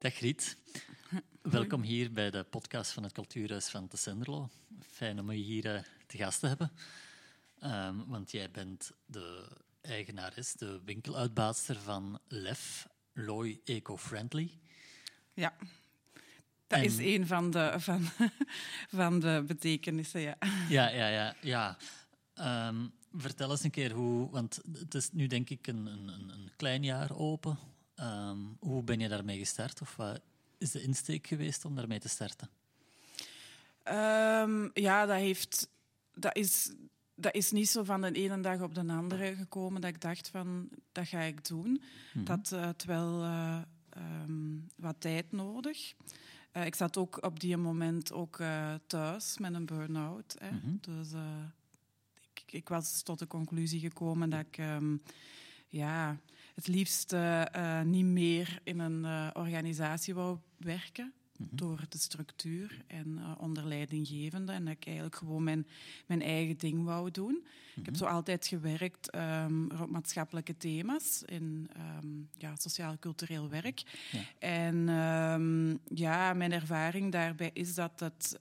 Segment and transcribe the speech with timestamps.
[0.00, 0.56] Dag Riet.
[1.42, 4.48] Welkom hier bij de podcast van het Cultuurhuis van de Senderlo.
[4.80, 6.72] Fijn om je hier uh, te gast te hebben.
[7.64, 9.48] Um, want jij bent de
[9.80, 14.58] eigenares, de winkeluitbaatster van LEF, Loy Eco-Friendly.
[15.34, 15.56] Ja,
[16.66, 16.84] dat en...
[16.84, 18.08] is een van de, van,
[19.00, 20.36] van de betekenissen, ja.
[20.68, 21.36] Ja, ja, ja.
[21.40, 21.76] ja.
[22.68, 26.50] Um, vertel eens een keer hoe, want het is nu denk ik een, een, een
[26.56, 27.58] klein jaar open.
[28.02, 29.80] Um, hoe ben je daarmee gestart?
[29.80, 30.20] Of wat
[30.58, 32.48] is de insteek geweest om daarmee te starten?
[33.84, 35.68] Um, ja, dat, heeft,
[36.14, 36.72] dat, is,
[37.14, 40.28] dat is niet zo van de ene dag op de andere gekomen dat ik dacht
[40.28, 41.68] van, dat ga ik doen.
[41.68, 41.80] Mm
[42.12, 42.24] -hmm.
[42.24, 43.58] Dat had wel uh,
[43.96, 45.94] um, wat tijd nodig.
[46.52, 50.36] Uh, ik zat ook op die moment ook uh, thuis met een burn-out.
[50.40, 50.78] Mm -hmm.
[50.80, 51.08] Dus
[52.34, 55.02] ik, ik, was tot de conclusie gekomen dat ik um,
[55.68, 56.18] ja,
[56.54, 61.12] het liefst uh, uh, niet meer in een uh, organisatie wou werken.
[61.48, 61.56] -hmm.
[61.56, 64.52] Door de structuur en onder leidinggevende.
[64.52, 65.66] En dat ik eigenlijk gewoon mijn,
[66.06, 67.32] mijn eigen ding wou doen.
[67.32, 67.80] Mm -hmm.
[67.80, 71.70] Ik heb zo altijd gewerkt um, rond maatschappelijke thema's in
[72.02, 73.82] um, ja, sociaal-cultureel werk.
[74.10, 74.20] Ja.
[74.38, 78.40] En um, ja, mijn ervaring daarbij is dat het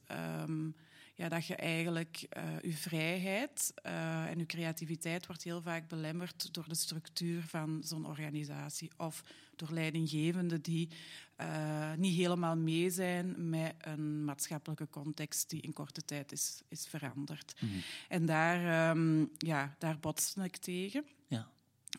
[1.20, 6.54] ja, dat je eigenlijk uh, je vrijheid uh, en je creativiteit wordt heel vaak belemmerd
[6.54, 9.24] door de structuur van zo'n organisatie of
[9.56, 10.90] door leidinggevenden die
[11.38, 16.88] uh, niet helemaal mee zijn met een maatschappelijke context die in korte tijd is, is
[16.88, 17.62] veranderd.
[17.62, 17.82] Mm -hmm.
[18.08, 21.06] En daar, um, ja, daar botste ik tegen.
[21.28, 21.50] Ja.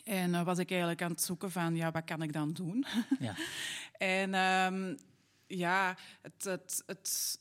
[0.05, 2.85] En was ik eigenlijk aan het zoeken van, ja, wat kan ik dan doen?
[3.19, 3.35] Ja.
[3.99, 4.35] en
[4.75, 4.97] um,
[5.47, 6.45] ja, het...
[6.45, 7.39] het, het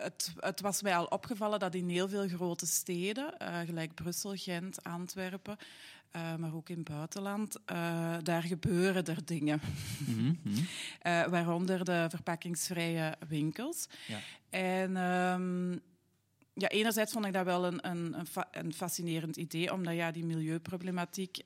[0.00, 4.32] het, het, was mij al opgevallen dat in heel veel grote steden, uh, gelijk Brussel,
[4.34, 5.56] Gent, Antwerpen,
[6.16, 9.60] uh, maar ook in het buitenland, uh, daar gebeuren er dingen.
[10.06, 10.66] Mm -hmm.
[11.30, 13.86] waaronder de verpakkingsvrije winkels.
[14.06, 14.18] Ja.
[14.50, 15.80] En um,
[16.54, 21.38] ja, enerzijds vond ik dat wel een, een, een fascinerend idee, omdat ja, die milieuproblematiek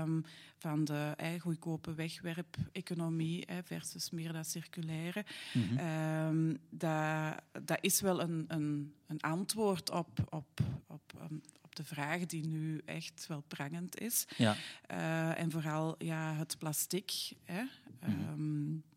[0.00, 0.24] um,
[0.58, 5.78] van de eh, goedkope wegwerp-economie eh, versus meer dat circulaire, mm -hmm.
[6.28, 7.34] um, dat,
[7.64, 12.46] dat is wel een, een, een antwoord op, op, op, um, op de vraag die
[12.46, 14.26] nu echt wel prangend is.
[14.36, 14.56] Ja.
[14.90, 17.12] Uh, en vooral ja, het plastic.
[17.44, 17.62] Hè.
[17.62, 17.68] Mm
[18.00, 18.82] -hmm.
[18.90, 18.95] Het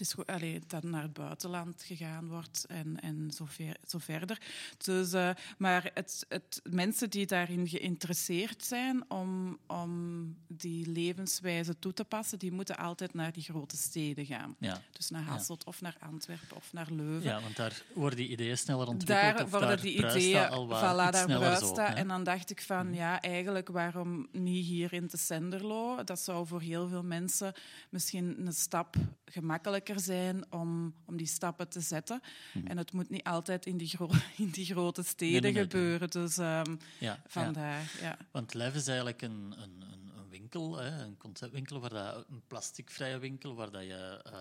[0.00, 4.40] is goed, allee, dat naar het buitenland gegaan wordt en, en zo, ver, zo verder.
[4.78, 11.92] Dus, uh, maar het, het, mensen die daarin geïnteresseerd zijn om, om die levenswijze toe
[11.92, 14.56] te passen, die moeten altijd naar die grote steden gaan.
[14.58, 14.80] Ja.
[14.92, 15.70] Dus naar Hasselt ja.
[15.70, 17.30] of naar Antwerpen of naar Leuven.
[17.30, 19.36] Ja, want daar worden die ideeën sneller ontwikkeld.
[19.36, 23.20] Daar worden daar die ideeën, al voilà, daar bruist En dan dacht ik van, ja,
[23.20, 26.04] eigenlijk waarom niet hier in de Senderlo?
[26.04, 27.52] Dat zou voor heel veel mensen
[27.90, 28.96] misschien een stap
[29.30, 32.22] gemakkelijk zijn om, om die stappen te zetten.
[32.52, 32.66] Mm.
[32.66, 35.62] En het moet niet altijd in die, gro in die grote steden nee, nee, nee,
[35.62, 36.10] gebeuren.
[36.10, 37.80] Dus um, ja, vandaar.
[38.00, 38.06] Ja.
[38.06, 38.16] ja.
[38.30, 39.82] Want Lef is eigenlijk een, een,
[40.16, 44.24] een winkel, hè, een conceptwinkel, waar dat, een plasticvrije winkel, waar dat je.
[44.26, 44.36] Uh,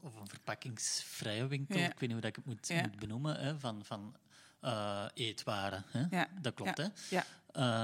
[0.00, 1.84] of een verpakkingsvrije winkel, ja.
[1.84, 4.16] ik weet niet hoe ik het moet, moet benoemen, hè, van, van
[4.62, 5.84] uh, eetwaren.
[5.88, 6.24] Hè?
[6.40, 6.86] Dat klopt, hè?
[7.10, 7.24] Ja.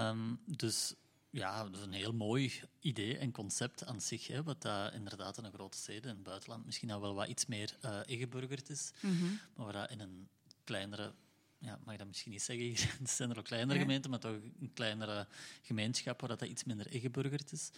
[0.08, 0.94] Um, dus
[1.30, 5.38] ja, dat is een heel mooi idee en concept aan zich, hè, wat dat inderdaad
[5.38, 8.70] in een grote steden in het buitenland misschien al wel wat iets meer uh, ingeburgerd
[8.70, 9.40] is, mm -hmm.
[9.54, 10.28] maar waar dat in een
[10.64, 11.12] kleinere,
[11.58, 13.84] ja, mag ik dat misschien niet zeggen, het zijn er ook kleinere ja.
[13.84, 15.26] gemeenten, maar toch een kleinere
[15.62, 17.70] gemeenschap waar dat, dat iets minder ingeburgerd is.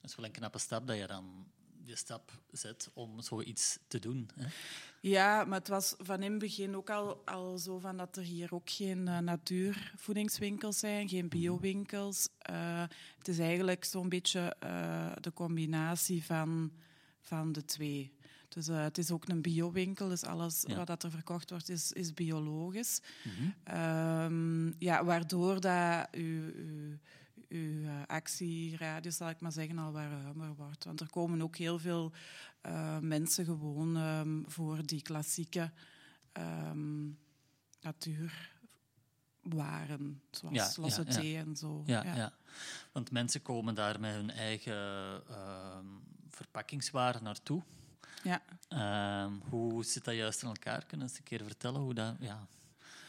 [0.00, 1.46] Dat is wel een knappe stap dat je dan
[1.84, 4.30] je stap zet om zoiets te doen.
[4.34, 4.46] Hè?
[5.00, 8.22] Ja, maar het was van in het begin ook al, al zo van dat er
[8.22, 12.28] hier ook geen uh, natuurvoedingswinkels zijn, geen biowinkels.
[12.50, 12.84] Uh,
[13.18, 16.72] het is eigenlijk zo'n beetje uh, de combinatie van,
[17.20, 18.12] van de twee.
[18.48, 20.76] Dus het is ook een biowinkel, dus alles ja.
[20.76, 23.00] wat dat er verkocht wordt is, is biologisch.
[23.24, 23.32] Mm
[23.64, 23.76] -hmm.
[23.80, 26.98] um, ja, waardoor dat u, u,
[27.50, 30.84] uw uh, actieradius, zal ik maar zeggen, al wat ruimer wordt.
[30.84, 32.12] Want er komen ook heel veel
[32.66, 35.70] uh, mensen gewoon um, voor die klassieke
[36.32, 37.18] um,
[37.80, 41.40] natuurwaren, zoals ja, losse ja, thee ja.
[41.40, 41.82] en zo.
[41.86, 42.32] Ja, ja.
[42.92, 45.78] want mensen komen daar met hun eigen uh,
[46.28, 47.62] verpakkingswaren naartoe.
[48.22, 48.42] Ja.
[49.48, 50.86] Hoe zit dat juist in elkaar?
[50.86, 52.16] Kunnen eens een keer vertellen hoe dat...
[52.20, 52.46] Ja,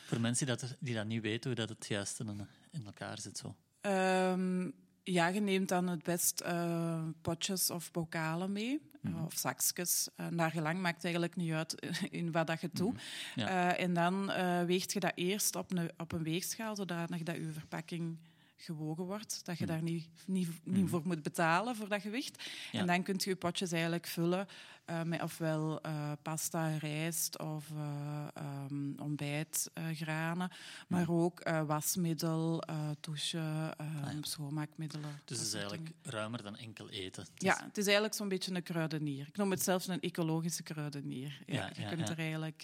[0.06, 3.20] voor mensen die dat, die dat niet weten, hoe dat het juist in, in elkaar
[3.20, 3.56] zit zo.
[3.82, 4.74] Um,
[5.04, 9.26] ja, je neemt dan het best uh, potjes of bokalen mee, mm -hmm.
[9.26, 10.10] of zakjes.
[10.18, 11.76] Uh, naar gelang maakt eigenlijk niet uit
[12.10, 12.94] in wat dat je doet.
[12.94, 13.00] Mm
[13.34, 13.44] -hmm.
[13.44, 13.78] ja.
[13.78, 14.26] uh, en dan
[14.66, 18.18] weegt je dat eerst op een, op een weegschaal, zodanig dat je verpakking
[18.62, 19.46] gewogen wordt.
[19.46, 22.44] Dat je daar niet, niet, niet voor moet betalen voor dat gewicht.
[22.72, 22.80] Ja.
[22.80, 24.48] En dan kun je je potjes eigenlijk vullen
[24.86, 30.52] eh, met ofwel eh, pasta, rijst of eh um, ontbijtgranen.
[30.88, 32.64] maar ook wasmiddel,
[33.00, 34.18] douchen, eh, ja.
[34.22, 35.22] schoonmaakmiddelen.
[35.26, 36.02] Dus het is eigenlijk dingen.
[36.04, 37.28] ruimer dan enkel eten.
[37.36, 39.28] Ja, het is eigenlijk zo'n beetje een kruidenier.
[39.28, 41.42] Ik noem het zelfs een ecologische kruidenier.
[41.46, 42.64] Ja, je kunt er eigenlijk...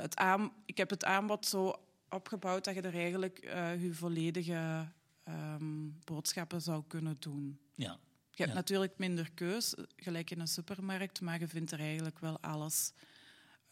[0.00, 1.74] het aan, ik heb het aanbod zo
[2.12, 4.88] opgebouwd dat je er eigenlijk eh, je volledige
[5.24, 7.58] ehm, boodschappen zou kunnen doen.
[7.74, 7.98] ja.
[8.34, 8.60] Je hebt Ja.
[8.60, 12.92] natuurlijk minder keus, gelijk in een supermarkt, maar je vindt er eigenlijk wel alles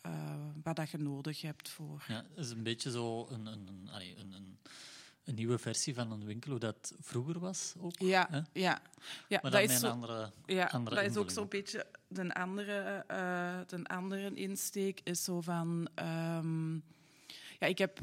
[0.01, 2.05] eh, wat dat je nodig hebt voor.
[2.09, 3.89] Ja, het is een beetje zo een, een, een,
[4.19, 4.59] een, een,
[5.25, 7.99] een nieuwe versie van een winkel, hoe dat vroeger was ook.
[7.99, 8.41] Ja, hè?
[8.53, 8.83] ja.
[9.29, 10.33] ja Maar dat is een zo- andere...
[10.47, 13.05] Ja, andere dat is ook zo'n beetje de andere,
[13.67, 15.89] de andere insteek is zo van.
[15.95, 16.75] ehm,
[17.59, 17.99] ja, ik heb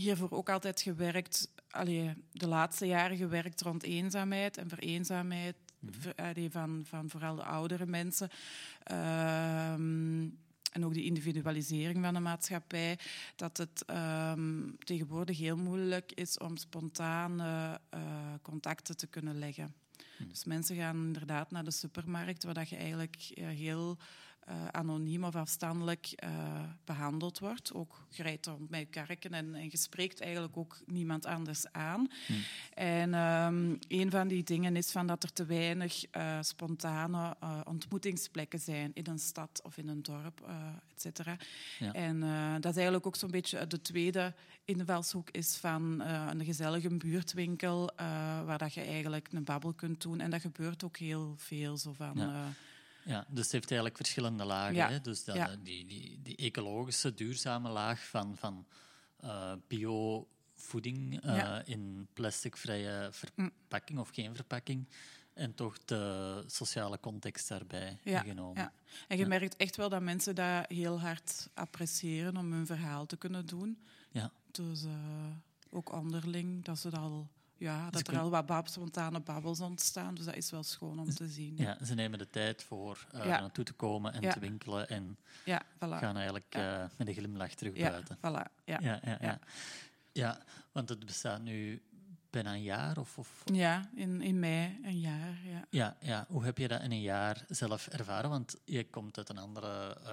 [0.00, 5.56] hiervoor ook altijd gewerkt, allee, de laatste jaren gewerkt rond eenzaamheid en vereenzaamheid
[5.90, 8.30] ver- allee, van, van vooral de oudere mensen.
[8.82, 10.28] Ehm,
[10.72, 12.98] en ook die individualisering van de maatschappij,
[13.36, 18.00] dat het ehm, tegenwoordig heel moeilijk is om spontane eh,
[18.42, 19.74] contacten te kunnen leggen.
[20.18, 20.28] Mhm.
[20.28, 23.98] Dus mensen gaan inderdaad naar de supermarkt, waar dat je eigenlijk eh, heel
[24.46, 26.30] eh, anoniem of afstandelijk eh,
[26.84, 27.74] behandeld wordt.
[27.74, 31.72] Ook je rijdt rond met je karken en, en je spreekt eigenlijk ook niemand anders
[31.72, 32.10] aan.
[32.26, 32.36] Hmm.
[32.74, 38.60] En ehm, een van die dingen is van dat er te weinig eh, spontane ontmoetingsplekken
[38.60, 40.40] zijn in een stad of in een dorp,
[40.94, 41.36] et cetera.
[41.78, 41.92] Ja.
[41.92, 42.20] En
[42.60, 44.34] dat is eigenlijk ook zo'n beetje de tweede
[44.64, 47.90] invalshoek is van een gezellige buurtwinkel
[48.44, 50.20] waar dat je eigenlijk een babbel kunt doen.
[50.20, 51.76] En dat gebeurt ook heel veel.
[51.76, 52.52] Zo van, Ja.
[53.06, 54.74] Eh, Ja, dus het heeft eigenlijk verschillende lagen.
[54.74, 54.88] Ja.
[54.90, 55.00] Hè?
[55.00, 55.56] Dus dat, Ja.
[55.62, 58.66] die, die, die ecologische, duurzame laag van, van
[59.20, 64.88] eh, bio-voeding eh, in plasticvrije verpakking of geen verpakking.
[65.34, 68.62] En toch de sociale context daarbij Ja, genomen.
[68.62, 68.72] ja.
[69.08, 69.28] En je Ja.
[69.28, 73.82] merkt echt wel dat mensen dat heel hard appreciëren om hun verhaal te kunnen doen.
[74.10, 74.32] Ja.
[74.50, 74.92] Dus eh,
[75.70, 80.14] ook onderling, dat, ze dat, al, ja, dat er al wat spontane babbels ontstaan.
[80.14, 81.56] Dus dat is wel schoon om te zien.
[81.56, 83.40] Ja, ze nemen de tijd voor eh, Ja.
[83.40, 84.32] naartoe te komen en Ja.
[84.32, 85.78] te winkelen en Ja, voilà.
[85.98, 88.16] gaan eigenlijk eh, met een glimlach terug Ja, buiten.
[88.16, 88.52] voilà.
[88.64, 88.78] Ja.
[88.80, 89.38] Ja, ja,
[90.12, 90.38] ja.
[90.72, 91.82] Want het bestaat nu
[92.30, 95.38] bijna een jaar of, of Ja, in, in mei een jaar.
[95.44, 95.64] Ja.
[95.70, 98.30] Ja, ja, hoe heb je dat in een jaar zelf ervaren?
[98.30, 100.08] Want je komt uit een andere uh,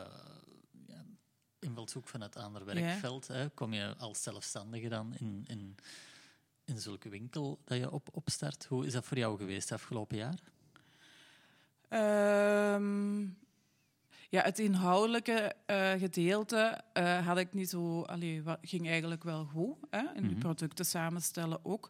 [0.87, 1.03] ja,
[1.59, 3.27] invalshoek van het andere werkveld.
[3.27, 3.49] Hè?
[3.49, 5.75] Kom je als zelfstandige dan in, in,
[6.65, 8.65] in zulke winkel dat je op, opstart?
[8.65, 10.39] Hoe is dat voor jou geweest afgelopen jaar?
[11.89, 13.21] Ehm,
[14.29, 18.01] ja, het inhoudelijke eh, gedeelte eh, had ik niet zo...
[18.01, 19.75] Allee, wa- ging eigenlijk wel goed.
[19.89, 19.97] Hè?
[20.15, 20.39] En die Mhm.
[20.39, 21.89] producten samenstellen ook.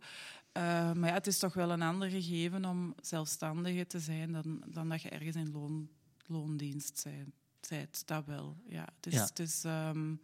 [0.52, 4.64] Eh, maar ja, het is toch wel een ander gegeven om zelfstandige te zijn dan,
[4.68, 5.90] dan dat je ergens in loon,
[6.26, 7.08] loondienst
[7.62, 8.08] zijt.
[8.08, 8.88] Dat wel, ja.
[8.96, 9.14] Het is...
[9.14, 9.24] Ja.
[9.24, 10.16] Het is ehm,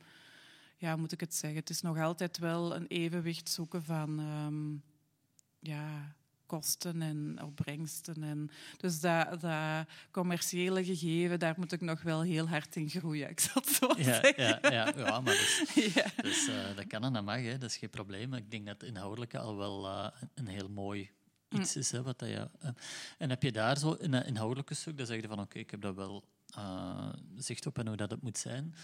[0.80, 1.60] ja, moet ik het zeggen?
[1.60, 4.20] Het is nog altijd wel een evenwicht zoeken van...
[4.20, 4.78] ehm,
[5.72, 6.16] ja,
[6.46, 8.24] kosten en opbrengsten.
[8.24, 13.30] En, dus dat, dat commerciële gegeven, daar moet ik nog wel heel hard in groeien.
[13.30, 14.44] Ik zal het zo Ja, zeggen.
[14.44, 15.64] ja, ja, ja maar dus,
[15.96, 16.06] Ja.
[16.22, 17.58] dus, eh, dat kan en dat mag, hè.
[17.58, 18.34] dat is geen probleem.
[18.34, 21.10] Ik denk dat het inhoudelijke al wel eh, een heel mooi
[21.50, 21.92] iets is.
[21.92, 22.70] Hè, wat dat je, eh,
[23.18, 25.72] en heb je daar zo in een inhoudelijke stuk, dan zeg je van oké, ik
[25.72, 26.24] heb dat wel
[26.56, 28.76] eh, zicht op en hoe dat het moet zijn.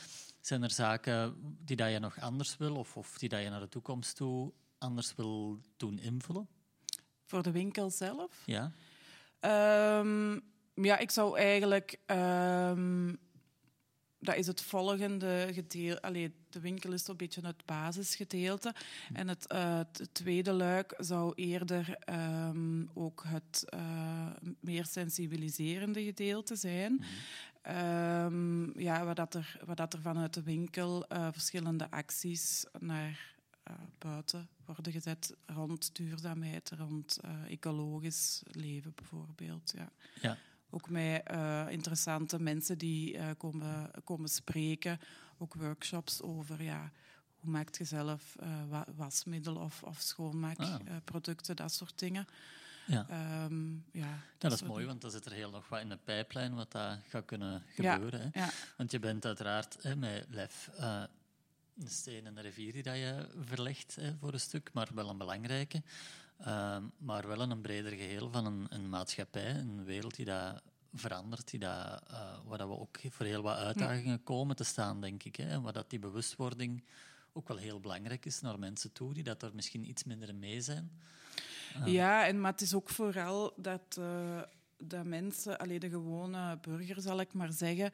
[0.42, 1.36] Zijn er zaken
[1.66, 4.54] die dat je nog anders wil of, of die dat je naar de toekomst toe
[4.78, 6.48] anders wil doen invullen?
[7.25, 8.44] Voor de winkel zelf?
[8.46, 8.72] Ja,
[9.46, 10.40] Ehm,
[10.74, 12.00] ja, ik zou eigenlijk...
[12.06, 13.13] ehm,
[14.20, 16.01] dat is het volgende gedeelte.
[16.01, 18.74] Allee, de winkel is een beetje het basisgedeelte.
[19.13, 24.28] En het, eh, het tweede luik zou eerder ehm, ook het eh,
[24.60, 27.04] meer sensibiliserende gedeelte zijn.
[27.66, 33.36] Ehm, ja, waar, dat er, waar dat er vanuit de winkel eh, verschillende acties naar
[33.64, 39.74] eh, buiten worden gezet rond duurzaamheid, rond eh, ecologisch leven bijvoorbeeld.
[39.76, 39.90] Ja.
[40.22, 40.38] ja,
[40.70, 41.24] Ook met
[41.70, 45.00] interessante mensen die komen, komen spreken,
[45.38, 46.92] ook workshops over ja,
[47.36, 48.36] hoe maakt je zelf
[48.70, 50.02] wa- wasmiddel of, of Ah.
[50.04, 52.26] schoonmaakproducten, dat soort dingen.
[52.86, 53.06] Ja.
[53.10, 55.98] Ehm, ja, Ja, dat is mooi, want dan zit er heel nog wat in de
[56.04, 58.30] pijplijn wat dat gaat kunnen Ja, gebeuren.
[58.34, 58.46] Hè.
[58.77, 61.04] Want je bent uiteraard hè, met lef eh,
[61.77, 65.10] een steen in de rivier die dat je verlegt hè, voor een stuk, maar wel
[65.10, 65.84] een belangrijke.
[66.38, 70.62] Ehm, maar wel in een breder geheel van een, een maatschappij, een wereld die dat
[70.94, 75.01] verandert, die dat, eh, waar dat we ook voor heel wat uitdagingen komen te staan,
[75.01, 75.36] denk ik.
[75.36, 76.84] Hè, en waar dat die bewustwording
[77.34, 80.62] ook wel heel belangrijk is naar mensen toe die dat er misschien iets minder mee
[80.62, 80.92] zijn.
[81.86, 84.41] Ja, en, maar het is ook vooral dat, uh,
[84.77, 87.91] dat mensen, alleen de gewone burger zal ik maar zeggen,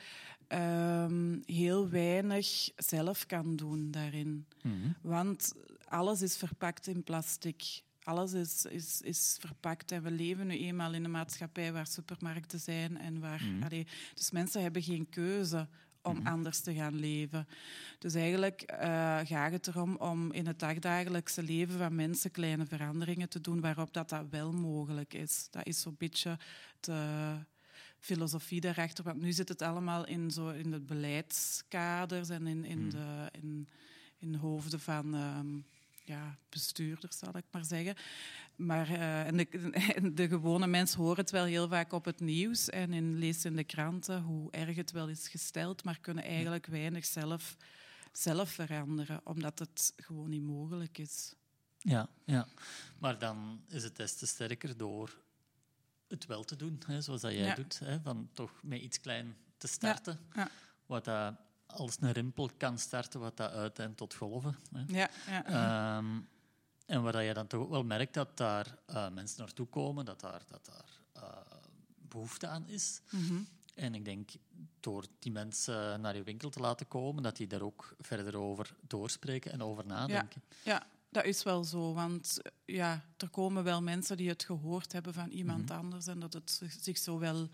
[0.47, 4.47] ehm, heel weinig zelf kan doen daarin.
[4.63, 4.91] Mhm.
[5.01, 5.53] Want
[5.85, 7.81] alles is verpakt in plastic.
[8.03, 12.59] Alles is, is, is verpakt en we leven nu eenmaal in een maatschappij waar supermarkten
[12.59, 13.43] zijn en waar.
[13.63, 15.67] Allee, dus mensen hebben geen keuze
[16.01, 16.27] om Mhm.
[16.27, 17.48] anders te gaan leven.
[18.00, 23.29] Dus eigenlijk eh, gaat het erom om in het dagdagelijkse leven van mensen kleine veranderingen
[23.29, 25.48] te doen waarop dat, dat wel mogelijk is.
[25.51, 26.38] Dat is zo'n beetje
[26.79, 27.34] de
[28.00, 29.03] filosofie daarachter.
[29.03, 32.89] Want nu zit het allemaal in, zo, in de beleidskaders en in, in, Hmm.
[32.89, 33.67] de, in,
[34.17, 35.60] in hoofden van ehm,
[36.05, 37.96] ja, bestuurders, zal ik maar zeggen.
[38.55, 42.70] Maar eh, en de, de gewone mens hoort het wel heel vaak op het nieuws
[42.70, 46.65] en in, leest in de kranten hoe erg het wel is gesteld, maar kunnen eigenlijk
[46.65, 47.58] weinig zelf,
[48.12, 51.34] zelf veranderen, omdat het gewoon niet mogelijk is.
[51.77, 52.48] Ja, ja.
[53.00, 55.22] Maar dan is het des te sterker door
[56.08, 57.55] het wel te doen, hè, zoals dat jij Ja.
[57.55, 57.79] doet.
[57.79, 60.20] Hè, van toch met iets klein te starten.
[60.34, 60.50] ja.
[60.86, 61.36] Wat dat
[61.74, 64.58] als een rimpel kan starten, wat dat uiteindt tot golven.
[64.74, 64.84] Hè.
[64.88, 65.46] Ja, ja.
[65.46, 66.20] Ehm,
[66.86, 70.06] en waar dat je dan toch ook wel merkt dat daar eh, mensen naartoe komen,
[70.06, 71.38] dat daar, dat daar eh,
[72.10, 73.01] behoefte aan is.
[73.10, 73.40] Mhm.
[73.75, 74.30] En ik denk,
[74.80, 78.75] door die mensen naar je winkel te laten komen, dat die daar ook verder over
[78.88, 80.42] doorspreken en over nadenken.
[80.63, 81.94] Ja, dat is wel zo.
[81.94, 85.78] Want ja, er komen wel mensen die het gehoord hebben van iemand Mhm.
[85.80, 87.50] anders en dat het zich zo wel,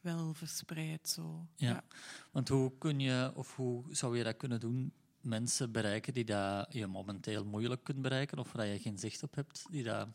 [0.00, 1.08] wel verspreidt.
[1.08, 1.46] Zo.
[1.56, 1.84] Ja.
[2.30, 6.66] Want hoe kun je, of hoe zou je dat kunnen doen, mensen bereiken die dat
[6.72, 10.08] je momenteel moeilijk kunt bereiken, of waar je geen zicht op hebt, die dat,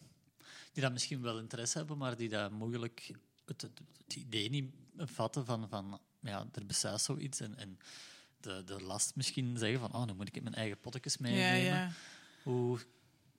[0.71, 3.11] die dat misschien wel interesse hebben, maar die dat moeilijk
[3.45, 7.77] het, het, het idee niet vatten van, van ja, er bestaat zoiets en, en
[8.39, 11.63] de, de last misschien zeggen van, oh, nu moet ik mijn eigen pottekjes Ja, meenemen.
[11.63, 11.91] ja.
[12.43, 12.79] Hoe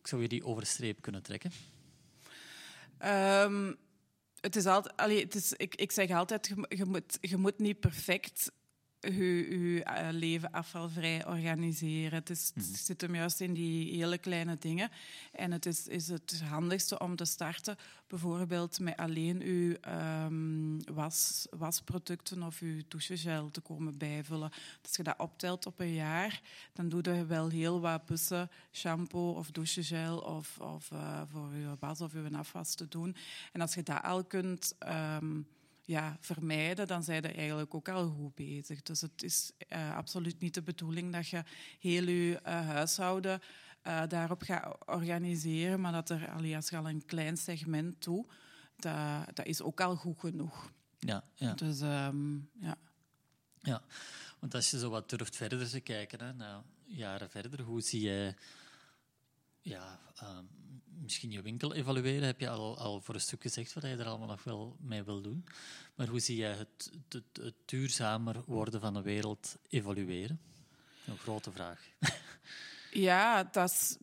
[0.03, 1.51] zou je die over de streep kunnen trekken?
[2.99, 3.73] Ehm,
[4.45, 7.59] het is altijd, allee, het is, ik, ik zeg altijd, je, je, moet, je moet
[7.59, 8.53] niet perfect
[9.12, 12.18] je, eh, leven afvalvrij organiseren.
[12.18, 14.90] Het, is, het zit hem juist in die hele kleine dingen.
[15.32, 21.46] En het is, is het handigste om te starten, bijvoorbeeld met alleen uw ehm, was,
[21.50, 24.50] wasproducten of uw douchegel te komen bijvullen.
[24.82, 26.40] Als je dat optelt op een jaar,
[26.73, 31.76] dan doe je wel heel wat bussen shampoo of douchegel of, of eh, voor je
[31.78, 33.16] was of je afwas te doen.
[33.52, 35.40] En als je dat al kunt ehm,
[35.87, 38.83] ja, vermijden, dan zijn je eigenlijk ook al goed bezig.
[38.83, 41.43] Dus het is eh, absoluut niet de bedoeling dat je
[41.79, 43.41] heel je eh, huishouden
[43.83, 48.26] eh, daarop gaat organiseren, maar dat er, allee, als je al een klein segment toe,
[48.76, 50.73] dat, dat is ook al goed genoeg.
[50.99, 51.55] Ja, ja.
[51.55, 52.76] Dus ehm, ja.
[53.61, 53.83] Ja,
[54.38, 58.00] want als je zo wat durft verder te kijken, hè, nou, jaren verder, hoe zie
[58.00, 58.37] jij
[59.61, 60.45] ja, ehm,
[61.04, 62.26] misschien je winkel evalueren?
[62.26, 65.02] Heb je al, al voor een stuk gezegd wat je er allemaal nog wel mee
[65.02, 65.44] wil doen.
[65.94, 70.40] Maar hoe zie jij het, het, duurzamer worden van de wereld evalueren?
[71.06, 71.80] Een grote vraag.
[72.96, 73.96] Ja, dat is,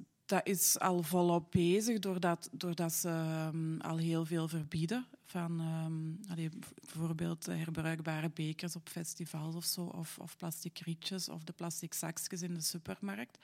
[0.43, 5.08] is al volop bezig, doordat, doordat ze ehm, al heel veel verbieden.
[5.25, 6.39] Van ehm,
[6.79, 12.41] bijvoorbeeld herbruikbare bekers op festivals of zo, of, of plastic rietjes of de plastic zakjes
[12.41, 13.38] in de supermarkt.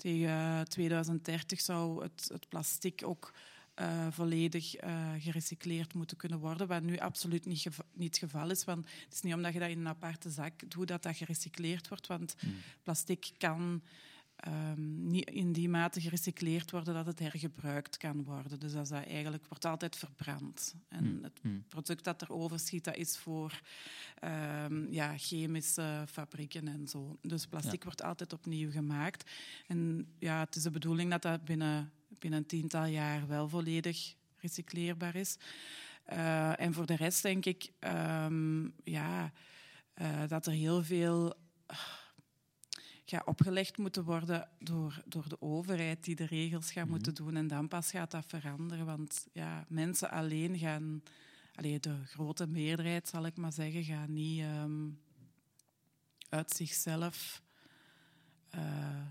[0.00, 3.32] Tegen eh, 2030 zou het, het plastic ook
[3.74, 8.50] eh, volledig eh, gerecycleerd moeten kunnen worden, wat nu absoluut niet, geva- niet het geval
[8.50, 8.64] is.
[8.64, 11.88] Want het is niet omdat je dat in een aparte zak doet dat dat gerecycleerd
[11.88, 12.34] wordt, want
[12.82, 13.82] plastic kan
[14.40, 18.60] ehm, niet in die mate gerecycleerd worden dat het hergebruikt kan worden.
[18.60, 20.74] Dus dat, dat eigenlijk wordt altijd verbrand.
[20.88, 21.64] En het Hmm.
[21.68, 23.60] product dat er overschiet, dat is voor
[24.20, 27.18] ehm, ja, chemische fabrieken en zo.
[27.22, 27.84] Dus plastic Ja.
[27.84, 29.30] wordt altijd opnieuw gemaakt.
[29.66, 34.14] En ja, het is de bedoeling dat dat binnen, binnen een tiental jaar wel volledig
[34.36, 35.36] recycleerbaar is.
[36.04, 39.32] Eh, en voor de rest denk ik ehm, ja,
[39.94, 41.34] eh, dat er heel veel
[43.10, 47.36] gaat opgelegd moeten worden door, door de overheid die de regels gaat moeten doen.
[47.36, 48.86] En dan pas gaat dat veranderen.
[48.86, 51.02] Want ja, mensen alleen gaan...
[51.54, 54.88] Allee, de grote meerderheid, zal ik maar zeggen, gaat niet ehm,
[56.28, 57.42] uit zichzelf
[58.50, 59.06] eh,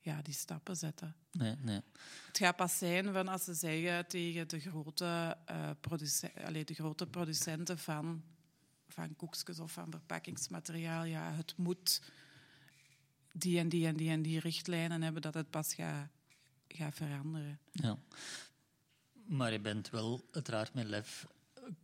[0.00, 1.14] ja, die stappen zetten.
[1.32, 1.80] Nee, nee.
[2.26, 6.74] Het gaat pas zijn van als ze zeggen tegen de grote, eh, produce- allee, de
[6.74, 8.22] grote producenten van,
[8.88, 12.00] van koekjes of van verpakkingsmateriaal, ja, het moet
[13.36, 16.08] die en die en die en die richtlijnen hebben, dat het pas gaat,
[16.68, 17.58] gaat veranderen.
[17.72, 17.98] Ja.
[19.26, 21.26] Maar je bent wel uiteraard met lef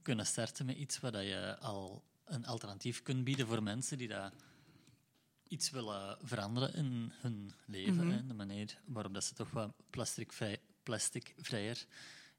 [0.02, 4.08] kunnen starten met iets waar dat je al een alternatief kunt bieden voor mensen die
[4.08, 4.32] dat
[5.48, 8.06] iets willen veranderen in hun leven.
[8.06, 8.10] Mhm.
[8.10, 11.86] hè, de manier waarop dat ze toch wat plasticvrij, plasticvrijer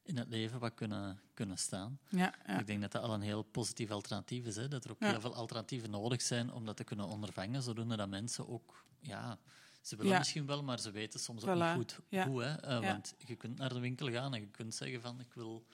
[0.03, 1.99] in het leven wat kunnen, kunnen staan.
[2.09, 2.59] Ja, ja.
[2.59, 4.55] Ik denk dat dat al een heel positief alternatief is.
[4.55, 4.67] Hè?
[4.67, 5.09] Dat er ook Ja.
[5.09, 8.85] heel veel alternatieven nodig zijn om dat te kunnen ondervangen, zodoende dat mensen ook...
[8.99, 9.39] Ja,
[9.81, 12.43] ze willen misschien wel, maar ze weten soms ook niet goed hoe.
[12.43, 12.55] Hè?
[12.55, 12.79] Eh.
[12.79, 15.65] Want je kunt naar de winkel gaan en je kunt zeggen van ik wil...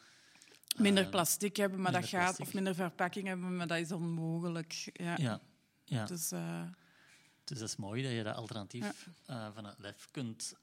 [0.78, 2.22] Minder eh, plastic hebben, maar dat gaat.
[2.22, 2.46] plastic.
[2.46, 4.90] Of minder verpakking hebben, maar dat is onmogelijk.
[4.94, 5.42] Ja.
[5.86, 6.06] Ja.
[6.06, 6.62] Dus, eh,
[7.44, 9.10] dus dat is mooi dat je dat alternatief
[9.54, 10.54] van het lef kunt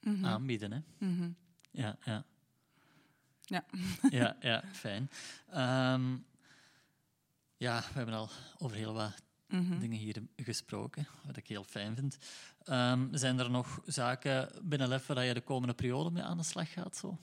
[0.00, 0.72] mhm, aanbieden.
[0.72, 1.06] Hè?
[1.06, 1.30] mhm.
[1.70, 2.24] Ja, ja.
[3.48, 3.64] Ja.
[4.10, 5.10] ja, ja, fijn.
[5.50, 6.16] Ehm,
[7.56, 9.78] ja, we hebben al over heel wat Mhm.
[9.78, 12.18] dingen hier gesproken, wat ik heel fijn vind.
[12.64, 16.42] Ehm, zijn er nog zaken binnen LEF waar je de komende periode mee aan de
[16.42, 16.96] slag gaat?
[16.96, 17.18] Zo?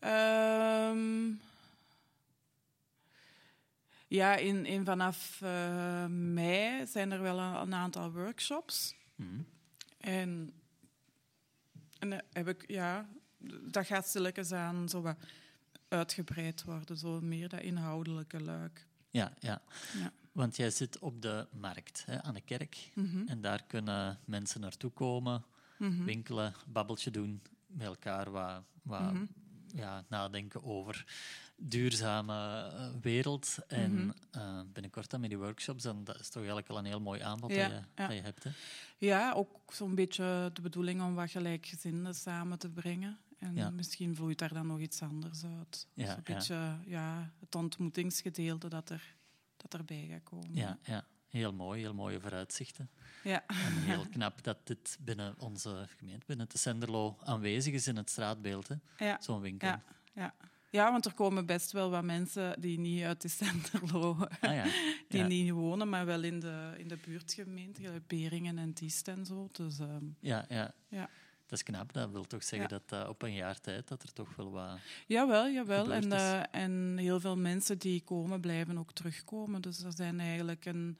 [0.00, 1.30] Ehm,
[4.08, 8.94] ja, in, in vanaf eh, mei zijn er wel een, een aantal workshops.
[9.14, 9.40] Mhm.
[9.98, 10.52] En,
[11.98, 13.08] en eh, heb ik, ja,
[13.70, 15.16] dat gaat stilletjes aan zo wat
[15.88, 18.86] uitgebreid worden, zo meer dat inhoudelijke luik.
[19.10, 19.62] Ja, ja.
[19.98, 20.12] Ja.
[20.32, 22.90] Want jij zit op de markt, hè, aan de kerk.
[22.94, 25.44] Mhm, En daar kunnen mensen naartoe komen,
[25.78, 26.04] mhm.
[26.04, 29.24] winkelen, babbeltje doen, met elkaar wat, wat Mhm.
[29.74, 31.04] ja, nadenken over
[31.56, 32.34] duurzame
[32.72, 33.56] eh, wereld.
[33.68, 37.00] En eh, binnenkort dan met die workshops, dan dat is toch eigenlijk al een heel
[37.00, 38.06] mooi aanbod Ja, dat, je, ja.
[38.06, 38.44] dat je hebt.
[38.44, 38.50] Hè?
[38.98, 43.18] Ja, ook zo'n beetje de bedoeling om wat gelijkgezinden samen te brengen.
[43.38, 43.70] En Ja.
[43.70, 45.86] misschien vloeit daar dan nog iets anders uit.
[45.94, 46.34] Ja, dus een ja.
[46.34, 49.14] beetje ja, het ontmoetingsgedeelte dat, er,
[49.56, 50.54] dat erbij gaat komen.
[50.54, 52.90] Ja, ja, heel mooi, heel mooie vooruitzichten.
[53.24, 53.46] Ja.
[53.46, 58.10] En heel knap dat dit binnen onze gemeente, binnen het Senderlo, aanwezig is in het
[58.10, 58.68] straatbeeld.
[59.20, 59.68] Zo'n winkel.
[59.68, 59.82] Ja,
[60.14, 60.34] ja.
[60.70, 64.64] ja, want er komen best wel wat mensen die niet uit de Centerlo Ah, ja.
[65.08, 69.48] die niet wonen, maar wel in de, in de buurtgemeente, Beringen en Tiest en zo.
[69.52, 70.74] Dus ehm, Ja, ja.
[70.88, 71.08] ja.
[71.48, 71.92] Dat is knap.
[71.92, 72.80] Dat wil toch zeggen Ja.
[72.88, 74.78] dat eh, op een jaar tijd dat er toch wel wat...
[75.06, 75.92] Jawel, jawel.
[75.92, 79.62] En, eh, en heel veel mensen die komen, blijven ook terugkomen.
[79.62, 80.98] Dus er zijn eigenlijk een,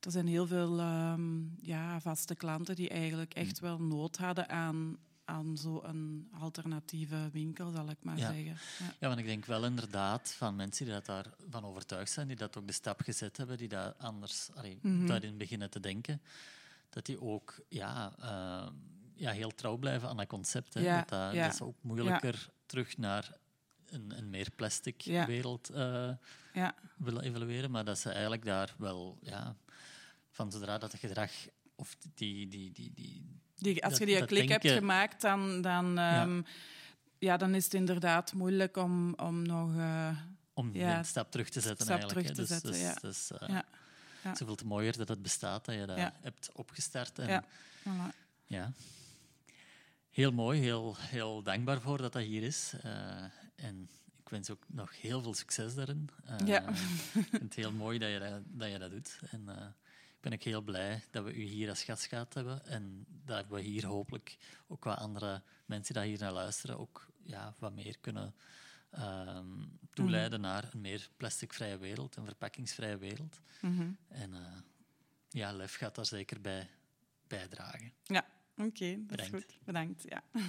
[0.00, 3.64] er zijn heel veel ehm, ja, vaste klanten die eigenlijk echt Hm.
[3.64, 8.26] wel nood hadden aan, aan zo'n alternatieve winkel, zal ik maar Ja.
[8.32, 8.44] zeggen.
[8.78, 8.94] Ja.
[8.98, 12.56] Ja, want ik denk wel inderdaad van mensen die dat daarvan overtuigd zijn, die dat
[12.56, 15.06] ook de stap gezet hebben, die dat anders allee, Mhm.
[15.06, 16.20] daarin beginnen te denken,
[16.90, 18.66] dat die ook ja, eh,
[19.14, 20.74] ja, heel trouw blijven aan dat concept.
[20.74, 20.80] Hè.
[20.80, 21.46] Ja, dat, dat, ja.
[21.46, 23.32] dat ze ook moeilijker terug naar
[23.90, 26.10] een, een meer plastic wereld eh,
[26.52, 26.74] Ja.
[26.96, 29.56] willen evalueren, maar dat ze eigenlijk daar wel ja,
[30.30, 31.30] van zodra dat het gedrag
[31.74, 35.98] of die, die, die, die, Die, als je die dat klik hebt gemaakt, dan, dan,
[35.98, 36.42] ehm,
[37.18, 37.36] ja.
[37.36, 39.76] dan is het inderdaad moeilijk om, om nog...
[39.76, 40.18] eh,
[40.54, 42.26] om een stap terug te zetten stap eigenlijk.
[42.26, 42.94] terug te dus, zetten, dus, ja.
[43.00, 43.48] dus, eh.
[44.22, 44.34] Ja.
[44.34, 46.12] Zoveel te mooier dat het bestaat, dat je dat Ja.
[46.20, 47.18] hebt opgestart.
[47.18, 47.44] En, Ja.
[47.88, 48.14] voilà.
[48.46, 48.72] Ja.
[50.14, 52.72] Heel mooi, heel, heel dankbaar voor dat dat hier is.
[52.82, 53.24] Eh,
[53.54, 56.08] en ik wens ook nog heel veel succes daarin.
[56.24, 56.68] Eh, Ja.
[56.68, 59.18] ik vind het heel mooi dat je dat, dat, je dat doet.
[59.30, 59.66] En eh,
[60.14, 62.66] ik ben ook heel blij dat we u hier als gast gehad hebben.
[62.66, 67.54] En dat we hier hopelijk ook wat andere mensen die hier naar luisteren ook ja,
[67.58, 68.34] wat meer kunnen
[68.90, 69.46] ehm,
[69.90, 73.40] toeleiden naar een meer plasticvrije wereld, een verpakkingsvrije wereld.
[73.60, 73.90] Mhm.
[74.08, 74.34] En
[75.28, 76.70] ja, LEF gaat daar zeker bij
[77.26, 77.92] bijdragen.
[78.02, 78.66] Ja, oké,
[79.06, 79.30] dat is Bedankt.
[79.30, 79.58] goed.
[79.64, 80.04] Bedankt.
[80.08, 80.22] Ja.